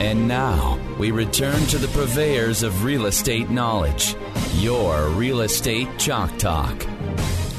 [0.00, 4.16] And now we return to the purveyors of real estate knowledge,
[4.54, 6.82] your Real Estate Chalk Talk.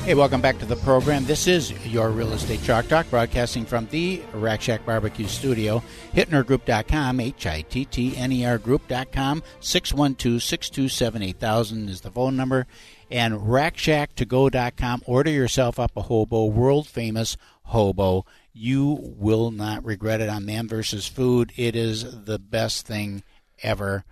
[0.05, 1.26] Hey, welcome back to the program.
[1.26, 5.84] This is your Real Estate Chalk Talk, broadcasting from the Rack Shack Barbecue Studio.
[6.16, 12.35] HittnerGroup.com, H I T T N E R Group.com, 612 627 8000 is the phone
[12.35, 12.66] number.
[13.12, 15.04] And RackShackToGo.com.
[15.05, 18.26] Order yourself up a hobo, world famous hobo.
[18.54, 21.52] You will not regret it on Man versus Food.
[21.55, 23.24] It is the best thing
[23.64, 24.04] ever.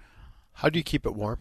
[0.54, 1.40] How do you keep it warm?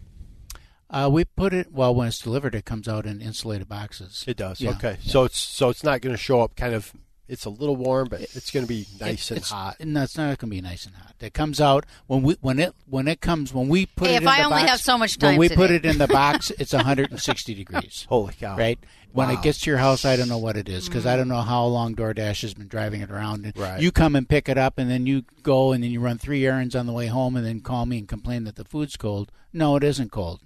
[0.90, 2.54] Uh, we put it well when it's delivered.
[2.54, 4.24] It comes out in insulated boxes.
[4.26, 4.60] It does.
[4.60, 4.70] Yeah.
[4.70, 6.92] Okay, so it's so it's not going to show up kind of.
[7.28, 9.76] It's a little warm, but it's going to be nice It- and it's, hot.
[9.80, 11.14] No, it's not going to be nice and hot.
[11.20, 14.16] It comes out when we when it when it comes when we put Hey, it
[14.16, 15.84] if in I the only box, have so much time, when time we put it
[15.84, 18.06] in the box, it's 160 degrees.
[18.08, 18.56] Holy cow!
[18.56, 18.78] Right
[19.12, 19.34] when Wow.
[19.34, 21.18] it gets to your house, I don't know what it is because I Mm.
[21.18, 23.44] don't know how long DoorDash has been driving it around.
[23.44, 23.80] And Right.
[23.80, 26.46] You come and pick it up, and then you go and then you run three
[26.46, 29.30] errands on the way home, and then call me and complain that the food's cold.
[29.52, 30.40] No, it isn't cold.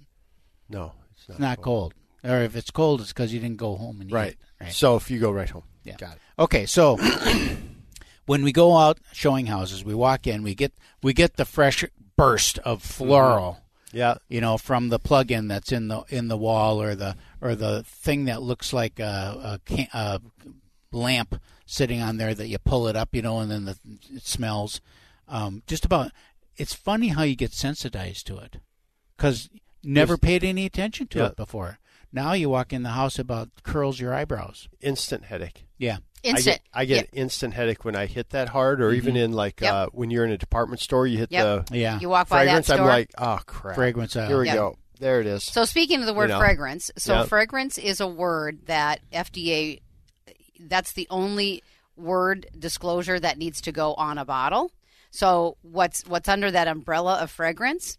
[0.69, 1.93] No, it's not, It's not cold.
[2.25, 4.31] Or if it's cold, it's because you didn't go home and eat Right.
[4.31, 4.37] it.
[4.61, 4.73] Right.
[4.73, 5.95] So if you go right home, Yeah.
[5.97, 6.21] got it.
[6.39, 6.97] Okay, so
[8.25, 11.83] when we go out showing houses, we walk in, we get we get the fresh
[12.15, 13.59] burst of floral,
[13.91, 17.55] Yeah, you know, from the plug-in that's in the in the wall or the or
[17.55, 20.21] the thing that looks like a, a, can, a
[20.91, 23.77] lamp sitting on there that you pull it up, you know, and then the,
[24.13, 24.79] it smells.
[25.27, 26.11] Um, just about,
[26.57, 28.57] it's funny how you get sensitized to it
[29.17, 29.49] because
[29.83, 31.25] never paid any attention to Yeah.
[31.27, 31.79] it before.
[32.13, 34.69] Now you walk in the house about curls your eyebrows.
[34.81, 35.65] instant headache.
[35.77, 35.97] Yeah.
[36.21, 36.61] Instant.
[36.73, 37.09] I get, I Yep.
[37.13, 39.73] instant headache when I hit that hard, or even in like Yep.
[39.73, 41.65] uh, when you're in a department store, you hit Yep.
[41.67, 41.99] the Yeah.
[41.99, 42.67] You walk by that fragrance.
[42.67, 42.79] store.
[42.79, 44.27] I'm like, oh crap, Fragrance aisle.
[44.27, 44.55] Here we Yep.
[44.55, 44.77] go.
[44.99, 45.43] There it is.
[45.43, 46.39] So speaking of the word know.
[46.39, 47.27] fragrance, so Yep.
[47.29, 49.81] fragrance is a word that FDA
[50.59, 51.61] that's the only
[51.97, 54.71] word disclosure that needs to go on a bottle.
[55.11, 57.97] So what's what's under that umbrella of fragrance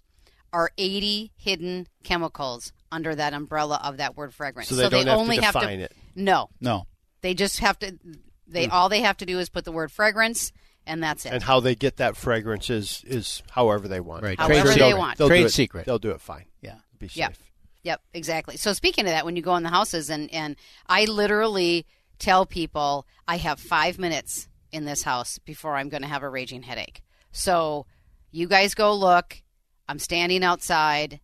[0.54, 4.68] are 80 hidden chemicals under that umbrella of that word fragrance.
[4.68, 5.92] So they don't have to only have define to it.
[6.14, 6.48] No.
[6.60, 6.86] No.
[7.22, 7.98] They just have to
[8.46, 8.72] they hmm.
[8.72, 10.52] all they have to do is put the word fragrance
[10.86, 11.32] and that's it.
[11.32, 14.22] and how they get that fragrance is is however they want.
[14.22, 14.38] Right.
[14.38, 15.18] However sure they they'll- want.
[15.18, 15.86] they'll Trade it- secret.
[15.86, 16.46] They'll do it fine.
[16.62, 16.76] Yeah.
[16.98, 17.16] Be safe.
[17.16, 17.34] Yep.
[17.82, 18.56] Yep, exactly.
[18.56, 21.84] So speaking of that, when you go in the houses and and I literally
[22.18, 26.28] tell people I have five minutes in this house before I'm going to have a
[26.28, 27.02] raging headache.
[27.32, 27.86] So
[28.30, 29.42] you guys go look.
[29.88, 31.20] I'm standing outside,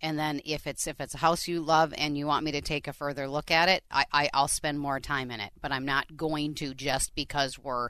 [0.00, 2.60] and then if it's if it's a house you love and you want me to
[2.60, 5.50] take a further look at it, I, I I'll spend more time in it.
[5.60, 7.88] But I'm not going to just because we're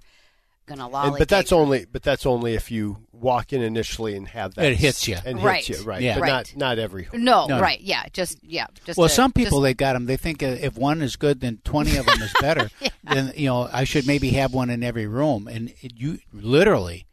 [0.66, 1.08] going to lollygag.
[1.08, 4.64] And, but that's only but that's only if you walk in initially and have that
[4.66, 5.16] It hits you.
[5.24, 5.64] and Right.
[5.64, 6.00] hits you right.
[6.00, 6.14] Yeah.
[6.14, 6.28] But Right.
[6.28, 7.58] not not every no, No.
[7.60, 7.80] right?
[7.80, 10.06] Yeah, just yeah, just Well, to- some people just- they got them.
[10.06, 12.70] They think uh, if one is good, then twenty of them is better.
[13.04, 15.48] Then you know I should maybe have one in every room.
[15.48, 17.04] And it, you literally,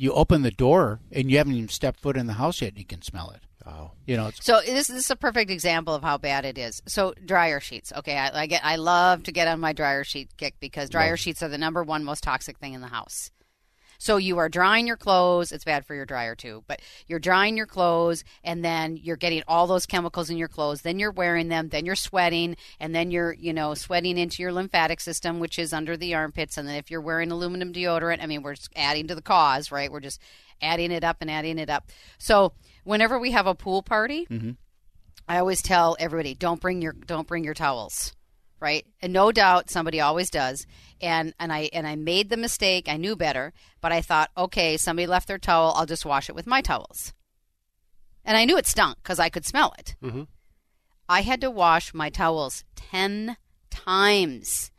[0.00, 2.78] you open the door and you haven't even stepped foot in the house yet, and
[2.78, 3.42] you can smell it.
[3.66, 3.90] Oh.
[4.06, 6.80] You know, it's So this, this is a perfect example of how bad it is.
[6.86, 7.92] So dryer sheets.
[7.94, 11.18] Okay, I, I get I love to get on my dryer sheet kick because dryer
[11.18, 13.30] sheets are the number one most toxic thing in the house.
[14.00, 15.52] So you are drying your clothes.
[15.52, 19.42] It's bad for your dryer too, but you're drying your clothes and then you're getting
[19.46, 20.80] all those chemicals in your clothes.
[20.80, 21.68] Then you're wearing them.
[21.68, 25.74] Then you're sweating, and then you're you know sweating into your lymphatic system, which is
[25.74, 26.56] under the armpits.
[26.56, 29.92] And then if you're wearing aluminum deodorant, I mean we're adding to the cause, right?
[29.92, 30.20] We're just
[30.62, 31.90] adding it up and adding it up.
[32.16, 34.52] So whenever we have a pool party, mm-hmm.
[35.28, 38.14] I always tell everybody don't bring your don't bring your towels,
[38.60, 38.86] right?
[39.00, 40.66] And no doubt somebody always does.
[41.00, 42.88] And and I and I made the mistake.
[42.88, 45.72] I knew better, but I thought, okay, somebody left their towel.
[45.76, 47.12] I'll just wash it with my towels.
[48.24, 49.96] And I knew it stunk because I could smell it.
[50.02, 50.26] Mhm.
[51.08, 53.36] I had to wash my towels ten
[53.70, 54.70] times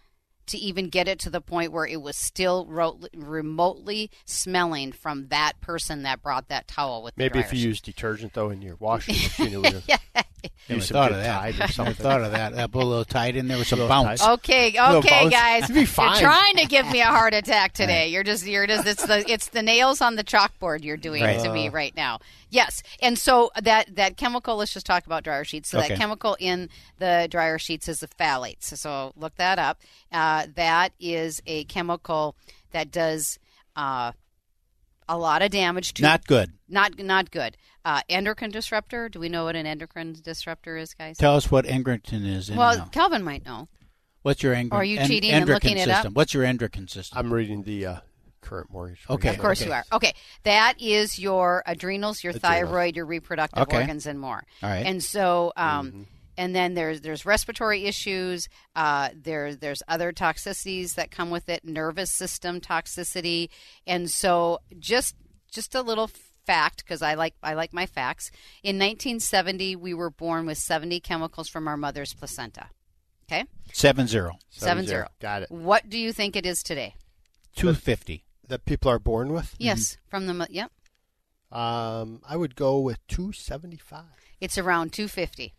[0.47, 5.27] to even get it to the point where it was still ro- remotely smelling from
[5.29, 8.61] that person that brought that towel with the Maybe if you use detergent though in
[8.61, 9.99] your washing machine, it would have
[10.69, 11.53] never used thought of that.
[11.55, 12.53] Tide Never thought of that.
[12.55, 14.21] That put a little tide in there with some bounce.
[14.21, 14.33] Tide.
[14.33, 15.33] Okay, okay, bounce.
[15.33, 15.63] guys.
[15.63, 18.07] It'd be You're trying to give me a heart attack today.
[18.09, 18.87] You're just, you're just.
[18.87, 21.39] It's the, it's the nails on the chalkboard you're doing Right.
[21.39, 22.19] to me right now.
[22.49, 24.57] Yes, and so that that chemical.
[24.57, 25.69] Let's just talk about dryer sheets.
[25.69, 25.89] So Okay.
[25.89, 28.63] that chemical in the dryer sheets is the phthalates.
[28.77, 29.79] So look that up.
[30.11, 32.35] Uh, that is a chemical
[32.71, 33.39] that does.
[33.75, 34.11] Uh,
[35.11, 36.51] a lot of damage to Not good.
[36.69, 37.57] not not good.
[37.83, 39.09] Uh, endocrine disruptor.
[39.09, 41.17] Do we know what an endocrine disruptor is, guys?
[41.17, 42.49] Tell us what endocrine is.
[42.49, 43.67] Well, Calvin might know.
[44.21, 44.77] what's your endocrine?
[44.77, 45.95] Or are you cheating and looking it up?
[45.97, 46.13] system?
[46.13, 47.17] What's your endocrine system?
[47.17, 47.95] I'm reading the uh,
[48.41, 49.03] current mortgage.
[49.09, 49.29] Okay.
[49.29, 49.69] Of course okay.
[49.69, 49.83] you are.
[49.91, 50.13] Okay,
[50.43, 52.69] that is your adrenals, your Adrenals.
[52.69, 53.81] thyroid, your reproductive Okay.
[53.81, 54.43] organs, and more.
[54.63, 54.85] All right.
[54.85, 58.47] And so, um, and then there's there's respiratory issues.
[58.75, 63.49] Uh, there there's other toxicities that come with it, nervous system toxicity,
[63.85, 65.15] and so just
[65.51, 66.09] just a little
[66.45, 68.31] fact because I like I like my facts.
[68.63, 72.67] In 1970, we were born with 70 chemicals from our mother's placenta.
[73.31, 74.37] Okay, Seven zero.
[74.49, 75.07] seven zero.
[75.21, 75.51] Got it.
[75.51, 76.95] What do you think it is today?
[77.55, 78.25] Two fifty.
[78.47, 79.55] That people are born with.
[79.57, 80.69] Yes, from the mo- yep.
[81.51, 84.03] Um, I would go with 275.
[84.39, 85.53] It's around 250.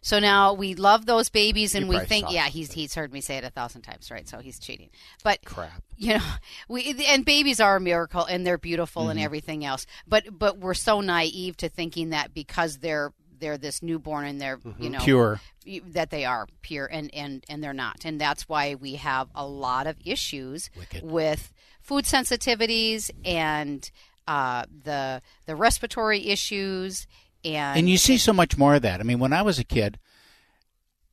[0.00, 3.22] So now we love those babies, and He we think, yeah, he's he's heard me
[3.22, 4.28] say it a thousand times, right?
[4.28, 4.90] So he's cheating.
[5.22, 5.82] But Crap.
[5.96, 6.24] you know,
[6.68, 9.86] we and babies are a miracle, and they're beautiful, and everything else.
[10.06, 14.60] But but we're so naive to thinking that because they're they're this newborn and they're
[14.78, 15.40] you know Pure.
[15.88, 19.44] that they are pure and and and they're not and that's why we have a
[19.46, 20.70] lot of issues
[21.02, 23.90] with food sensitivities and
[24.26, 27.06] uh, the the respiratory issues
[27.44, 29.00] and And you see so much more of that.
[29.00, 29.98] I mean, when I was a kid,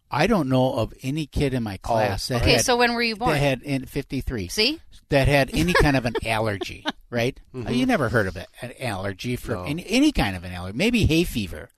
[0.09, 3.01] I don't know of any kid in my class that okay had so when were
[3.01, 4.79] you born that had in fifty three see
[5.09, 7.39] that had any kind of an allergy, right?
[7.55, 9.63] Uh, You never heard of it, an allergy for No.
[9.63, 10.77] any, any kind of an allergy.
[10.77, 11.69] Maybe hay fever.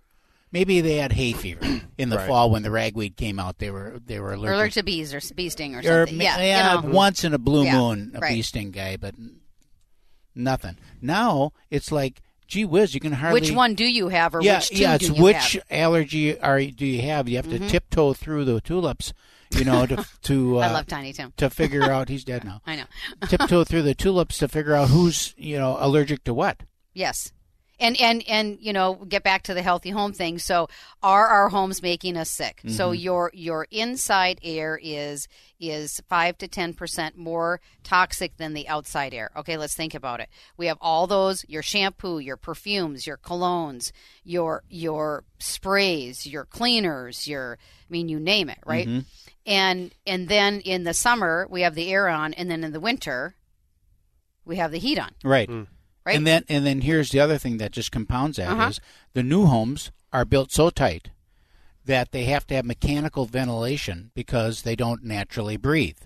[0.52, 2.28] Maybe they had hay fever in the Right.
[2.28, 3.58] fall when the ragweed came out.
[3.58, 4.50] They were they were allergic.
[4.52, 6.94] or allergic to bees or bee sting or Or something ma- yeah, you know.
[6.94, 8.34] once in a blue Yeah, moon, a right.
[8.36, 9.38] bee sting guy, but n-
[10.36, 10.78] nothing.
[11.02, 13.42] Now it's like, gee whiz, you can hardly.
[13.42, 14.98] which one do you have or yeah, which two yeah.
[14.98, 15.64] do It's you which have?
[15.64, 15.76] Mm-hmm.
[15.76, 17.28] allergy are do you have?
[17.30, 19.14] You have to tiptoe through the tulips,
[19.52, 22.10] you know, to to uh, I love Tiny Tim to figure out.
[22.10, 22.62] He's dead now.
[22.68, 22.86] I know
[23.28, 26.62] tiptoe through the tulips to figure out who's you know allergic to what.
[26.94, 27.32] Yes.
[27.84, 30.40] And and and you know, get back to the healthy home thing.
[30.40, 30.70] So,
[31.04, 32.62] are our homes making us sick?
[32.68, 33.02] So mm-hmm.
[33.02, 35.28] your your inside air is
[35.60, 39.32] is five to ten percent more toxic than the outside air.
[39.36, 40.30] Okay, let's think about it.
[40.56, 43.92] We have all those your shampoo, your perfumes, your colognes,
[44.24, 48.88] your your sprays, your cleaners, your I mean, you name it, right?
[48.88, 49.00] Mm-hmm.
[49.46, 52.80] And and then in the summer we have the air on, and then in the
[52.80, 53.36] winter
[54.46, 55.50] we have the heat on, Right.
[55.50, 55.68] Mm.
[56.06, 56.16] Right?
[56.16, 58.72] And then and then here's the other thing that just compounds that is Uh-huh.
[59.14, 61.10] the new homes are built so tight
[61.86, 65.98] that they have to have mechanical ventilation because they don't naturally breathe.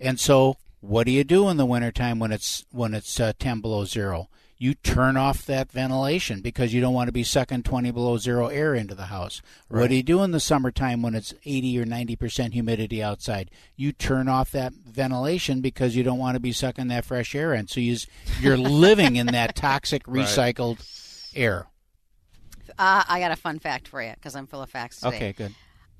[0.00, 3.60] And so what do you do in the wintertime when it's when it's uh, 10
[3.60, 4.28] below 0?
[4.62, 8.46] You turn off that ventilation because you don't want to be sucking 20 below 0
[8.46, 9.42] air into the house.
[9.66, 13.50] What do you do in the summertime when it's 80 or 90% humidity outside?
[13.74, 17.52] You turn off that ventilation because you don't want to be sucking that fresh air
[17.54, 17.66] in.
[17.66, 17.96] So you,
[18.40, 20.78] you're living in that toxic recycled
[21.34, 21.66] air.
[22.78, 25.16] Uh, I got a fun fact for you because I'm full of facts today.
[25.16, 25.54] Okay, good.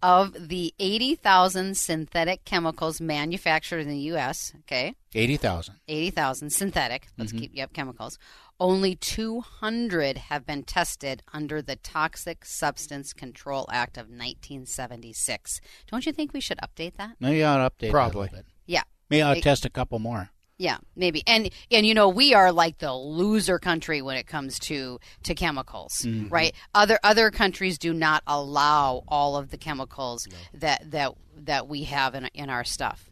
[0.05, 5.76] Of the 80,000 synthetic chemicals manufactured in the U.S., okay, 80,000.
[5.87, 8.19] 80,000 synthetic, let's keep, yep, chemicals,
[8.62, 15.61] only 200 have been tested under the Toxic Substance Control Act of 1976.
[15.91, 17.17] Don't you think we should update that?
[17.19, 18.20] Maybe you ought to update it a Probably.
[18.23, 18.47] little bit.
[18.67, 18.82] Yeah.
[19.11, 20.31] Maybe I'll It- test a couple more.
[20.59, 21.25] Yeah, maybe.
[21.26, 25.34] And and you know, we are like the loser country when it comes to to
[25.34, 26.29] chemicals, mm-hmm.
[26.29, 26.55] right?
[26.72, 32.15] Other other countries do not allow all of the chemicals that that that we have
[32.15, 33.10] in in our stuff.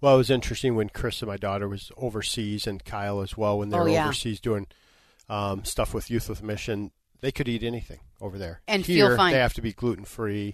[0.00, 3.58] Well, it was interesting when Chris and my daughter was overseas, and Kyle as well
[3.58, 4.04] when they Oh, were yeah.
[4.04, 4.66] overseas doing
[5.28, 6.90] um, stuff with Youth with a Mission.
[7.20, 9.32] They could eat anything over there, And Here, feel fine.
[9.32, 10.52] They have to be gluten free,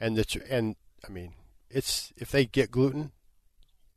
[0.00, 1.32] and the and I mean,
[1.70, 3.12] it's if they get gluten,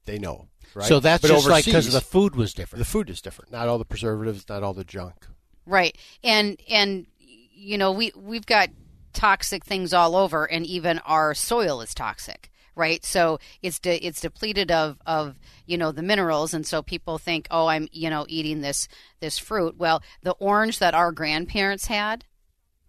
[0.05, 0.47] they know.
[0.73, 0.87] Right?
[0.87, 2.79] So that's But just like because the food was different.
[2.83, 3.51] the food is different.
[3.51, 5.27] Not all the preservatives, not all the junk.
[5.65, 5.95] Right.
[6.23, 8.69] And and you know, we we've got
[9.13, 12.51] toxic things all over and even our soil is toxic.
[12.77, 17.17] Right, so it's de- it's depleted of, of you know the minerals, and so people
[17.17, 18.87] think, oh, I'm you know eating this
[19.19, 19.77] this fruit.
[19.77, 22.23] Well, the orange that our grandparents had,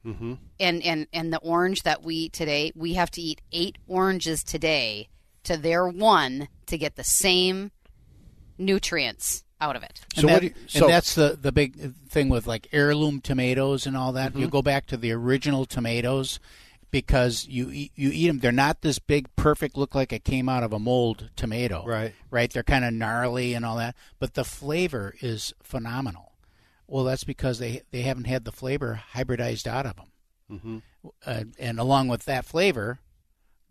[0.05, 0.35] Mm-hmm.
[0.61, 4.45] and, and and the orange that we eat today, we have to eat eight oranges
[4.45, 5.09] today
[5.45, 7.71] to their one to get the same
[8.59, 10.01] nutrients out of it.
[10.15, 10.55] And, So that- what do you-
[10.85, 14.31] and that's the, the big thing with like heirloom tomatoes and all that.
[14.33, 14.41] Mm-hmm.
[14.41, 16.39] You go back to the original tomatoes
[16.91, 18.39] because you eat, you eat them.
[18.39, 21.85] They're not this big, perfect, look like it came out of a mold tomato.
[21.87, 22.15] Right.
[22.31, 22.51] Right.
[22.51, 26.33] They're kind of gnarly and all that, but the flavor is phenomenal.
[26.87, 30.13] Well, that's because they they haven't had the flavor hybridized out of them.
[30.51, 30.79] Mm-hmm.
[31.25, 33.01] Uh, and along with that flavor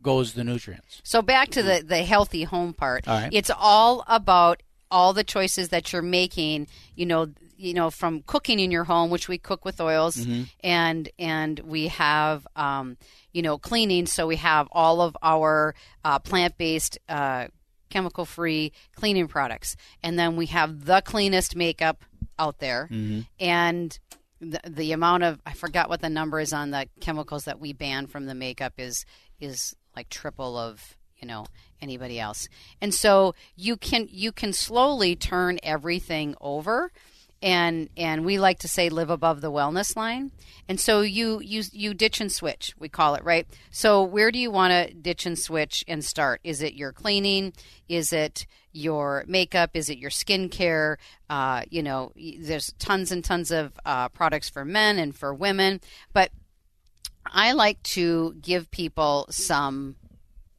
[0.01, 1.01] goes the nutrients.
[1.03, 3.07] So back to the the healthy home part.
[3.07, 3.29] All right.
[3.33, 6.67] It's all about all the choices that you're making.
[6.95, 7.27] You know,
[7.57, 10.17] you know from cooking in your home, which we cook with oils,
[10.63, 12.97] and and we have um,
[13.33, 14.05] you know cleaning.
[14.05, 16.97] So we have all of our uh, plant based.
[17.09, 17.47] Uh,
[17.89, 22.03] chemical free cleaning products and then we have the cleanest makeup
[22.37, 22.89] out there
[23.39, 23.97] and
[24.41, 27.71] the, the amount of I forgot what the number is on the chemicals that we
[27.71, 29.05] ban from the makeup is
[29.39, 31.45] is like triple of you know
[31.81, 32.49] anybody else
[32.81, 36.91] and so you can you can slowly turn everything over
[37.41, 40.31] and and we like to say live above the wellness line.
[40.67, 43.47] And so you you you ditch and switch we call it right?
[43.71, 46.41] So where do you want to ditch and switch and start?
[46.43, 47.53] Is it your cleaning?
[47.87, 49.71] Is it your makeup?
[49.73, 50.97] Is it your skincare?
[51.29, 55.81] Uh, you know there's tons and tons of uh, products for men and for women.
[56.13, 56.31] But
[57.29, 59.97] i like to give people some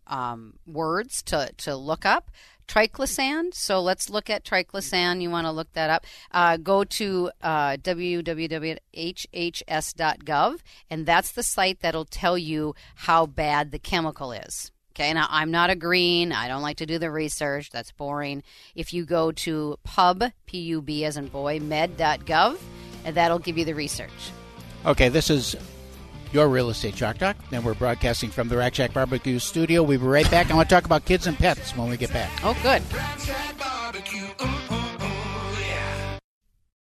[0.09, 2.31] um, words to, to look up.
[2.69, 3.53] Triclosan.
[3.55, 5.21] So let's look at triclosan.
[5.21, 6.07] You want to look that up.
[6.31, 8.79] Uh, go to uh, www.hhs.gov,
[10.91, 14.71] and that's the site that'll tell you how bad the chemical is.
[14.93, 16.33] Okay, now I'm not a green.
[16.33, 17.71] I don't like to do the research.
[17.71, 18.43] That's boring.
[18.75, 22.59] If you go to pub, P-U-B as in boy, med.gov,
[23.05, 24.11] and that'll give you the research.
[24.85, 25.55] Okay, this is
[26.33, 29.83] your real estate chalk talk, and we're broadcasting from the Rack Shack Barbecue Studio.
[29.83, 30.51] We'll be right back.
[30.51, 32.31] I want to talk about kids and pets when we get back.
[32.45, 32.83] Oh, good.
[32.93, 34.27] Rack Shack Barbecue.
[34.39, 34.58] Mm.